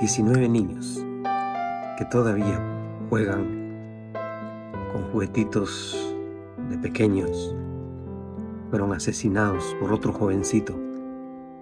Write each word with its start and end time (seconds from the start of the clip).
19 0.00 0.48
niños 0.48 1.04
que 1.98 2.06
todavía 2.06 2.58
juegan 3.10 4.14
con 4.94 5.02
juguetitos 5.12 6.16
de 6.70 6.78
pequeños 6.78 7.54
fueron 8.70 8.94
asesinados 8.94 9.76
por 9.78 9.92
otro 9.92 10.14
jovencito 10.14 10.74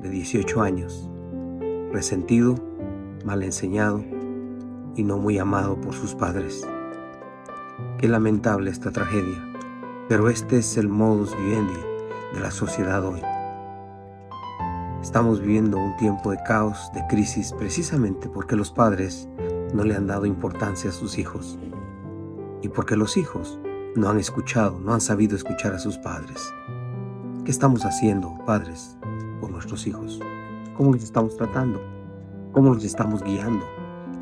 de 0.00 0.10
18 0.10 0.62
años, 0.62 1.10
resentido, 1.90 2.54
mal 3.24 3.42
enseñado 3.42 4.04
y 4.94 5.02
no 5.02 5.18
muy 5.18 5.38
amado 5.38 5.80
por 5.80 5.94
sus 5.94 6.14
padres. 6.14 6.64
Qué 7.98 8.06
lamentable 8.06 8.70
esta 8.70 8.92
tragedia, 8.92 9.44
pero 10.08 10.28
este 10.28 10.58
es 10.58 10.76
el 10.76 10.86
modus 10.86 11.36
vivendi 11.36 11.80
de 12.34 12.40
la 12.40 12.52
sociedad 12.52 13.04
hoy. 13.04 13.20
Estamos 15.02 15.40
viviendo 15.40 15.78
un 15.78 15.96
tiempo 15.96 16.32
de 16.32 16.38
caos, 16.42 16.90
de 16.92 17.06
crisis, 17.06 17.52
precisamente 17.52 18.28
porque 18.28 18.56
los 18.56 18.72
padres 18.72 19.28
no 19.72 19.84
le 19.84 19.94
han 19.94 20.08
dado 20.08 20.26
importancia 20.26 20.90
a 20.90 20.92
sus 20.92 21.18
hijos 21.18 21.56
y 22.62 22.68
porque 22.68 22.96
los 22.96 23.16
hijos 23.16 23.60
no 23.94 24.10
han 24.10 24.18
escuchado, 24.18 24.80
no 24.80 24.92
han 24.92 25.00
sabido 25.00 25.36
escuchar 25.36 25.72
a 25.72 25.78
sus 25.78 25.98
padres. 25.98 26.52
¿Qué 27.44 27.50
estamos 27.52 27.84
haciendo, 27.84 28.36
padres, 28.44 28.98
por 29.40 29.52
nuestros 29.52 29.86
hijos? 29.86 30.20
¿Cómo 30.76 30.92
les 30.92 31.04
estamos 31.04 31.36
tratando? 31.36 31.80
¿Cómo 32.50 32.74
los 32.74 32.82
estamos 32.82 33.22
guiando? 33.22 33.64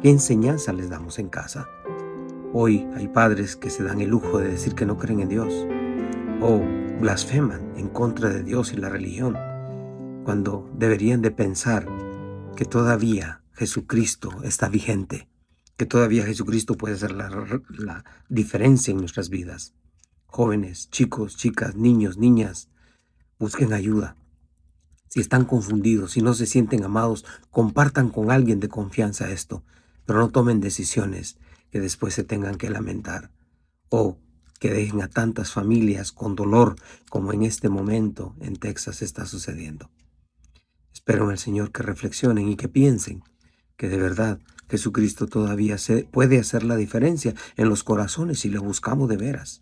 ¿Qué 0.02 0.10
enseñanza 0.10 0.74
les 0.74 0.90
damos 0.90 1.18
en 1.18 1.30
casa? 1.30 1.66
Hoy 2.52 2.86
hay 2.94 3.08
padres 3.08 3.56
que 3.56 3.70
se 3.70 3.82
dan 3.82 4.02
el 4.02 4.10
lujo 4.10 4.38
de 4.38 4.48
decir 4.48 4.74
que 4.74 4.84
no 4.84 4.98
creen 4.98 5.20
en 5.20 5.28
Dios 5.30 5.66
o 6.42 6.60
blasfeman 7.00 7.72
en 7.76 7.88
contra 7.88 8.28
de 8.28 8.42
Dios 8.42 8.74
y 8.74 8.76
la 8.76 8.90
religión 8.90 9.36
cuando 10.26 10.68
deberían 10.76 11.22
de 11.22 11.30
pensar 11.30 11.86
que 12.56 12.64
todavía 12.64 13.44
Jesucristo 13.52 14.42
está 14.42 14.68
vigente, 14.68 15.28
que 15.76 15.86
todavía 15.86 16.24
Jesucristo 16.24 16.76
puede 16.76 16.96
hacer 16.96 17.12
la, 17.12 17.30
la 17.68 18.04
diferencia 18.28 18.90
en 18.90 18.96
nuestras 18.96 19.28
vidas. 19.28 19.72
Jóvenes, 20.26 20.90
chicos, 20.90 21.36
chicas, 21.36 21.76
niños, 21.76 22.18
niñas, 22.18 22.70
busquen 23.38 23.72
ayuda. 23.72 24.16
Si 25.06 25.20
están 25.20 25.44
confundidos, 25.44 26.10
si 26.10 26.22
no 26.22 26.34
se 26.34 26.46
sienten 26.46 26.82
amados, 26.82 27.24
compartan 27.52 28.08
con 28.08 28.32
alguien 28.32 28.58
de 28.58 28.68
confianza 28.68 29.30
esto, 29.30 29.62
pero 30.06 30.18
no 30.18 30.30
tomen 30.30 30.58
decisiones 30.58 31.38
que 31.70 31.78
después 31.78 32.14
se 32.14 32.24
tengan 32.24 32.56
que 32.56 32.68
lamentar 32.68 33.30
o 33.90 34.18
que 34.58 34.72
dejen 34.72 35.02
a 35.02 35.08
tantas 35.08 35.52
familias 35.52 36.10
con 36.10 36.34
dolor 36.34 36.74
como 37.10 37.32
en 37.32 37.44
este 37.44 37.68
momento 37.68 38.34
en 38.40 38.56
Texas 38.56 39.02
está 39.02 39.24
sucediendo. 39.24 39.88
Espero 41.06 41.26
en 41.26 41.30
el 41.30 41.38
Señor 41.38 41.70
que 41.70 41.84
reflexionen 41.84 42.48
y 42.48 42.56
que 42.56 42.68
piensen 42.68 43.22
que 43.76 43.88
de 43.88 43.96
verdad 43.96 44.40
Jesucristo 44.68 45.28
todavía 45.28 45.78
se 45.78 46.02
puede 46.02 46.36
hacer 46.40 46.64
la 46.64 46.74
diferencia 46.74 47.32
en 47.56 47.68
los 47.68 47.84
corazones 47.84 48.40
si 48.40 48.48
le 48.48 48.58
buscamos 48.58 49.08
de 49.08 49.16
veras. 49.16 49.60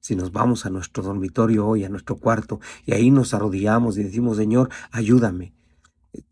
Si 0.00 0.16
nos 0.16 0.32
vamos 0.32 0.66
a 0.66 0.70
nuestro 0.70 1.04
dormitorio 1.04 1.64
hoy, 1.64 1.84
a 1.84 1.88
nuestro 1.88 2.16
cuarto, 2.16 2.58
y 2.84 2.92
ahí 2.92 3.12
nos 3.12 3.34
arrodillamos 3.34 3.98
y 3.98 4.02
decimos, 4.02 4.36
Señor, 4.36 4.68
ayúdame. 4.90 5.54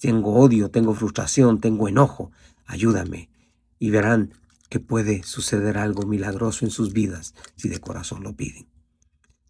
Tengo 0.00 0.34
odio, 0.34 0.72
tengo 0.72 0.92
frustración, 0.92 1.60
tengo 1.60 1.86
enojo, 1.86 2.32
ayúdame. 2.66 3.30
Y 3.78 3.90
verán 3.90 4.34
que 4.68 4.80
puede 4.80 5.22
suceder 5.22 5.78
algo 5.78 6.02
milagroso 6.02 6.64
en 6.64 6.72
sus 6.72 6.92
vidas 6.92 7.32
si 7.54 7.68
de 7.68 7.78
corazón 7.78 8.24
lo 8.24 8.34
piden. 8.34 8.66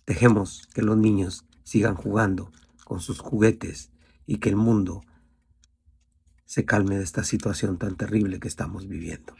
Dejemos 0.06 0.68
que 0.74 0.82
los 0.82 0.98
niños 0.98 1.46
sigan 1.64 1.94
jugando 1.94 2.52
con 2.84 3.00
sus 3.00 3.20
juguetes 3.20 3.90
y 4.28 4.36
que 4.36 4.50
el 4.50 4.56
mundo 4.56 5.00
se 6.44 6.66
calme 6.66 6.98
de 6.98 7.02
esta 7.02 7.24
situación 7.24 7.78
tan 7.78 7.96
terrible 7.96 8.38
que 8.38 8.46
estamos 8.46 8.86
viviendo. 8.86 9.34